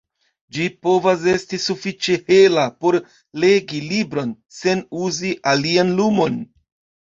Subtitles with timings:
[0.55, 2.99] Ĝi povas esti sufiĉe hela por
[3.45, 6.45] legi libron sen uzi alian lumon.